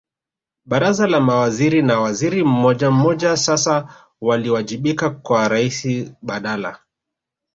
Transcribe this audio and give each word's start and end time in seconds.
Baraza 0.65 1.07
la 1.07 1.19
Mawaziri 1.19 1.81
na 1.81 1.99
waziri 1.99 2.43
mmojammoja 2.43 3.37
sasa 3.37 3.95
waliwajibika 4.21 5.09
kwa 5.09 5.47
Raisi 5.47 6.13
badala 6.21 6.79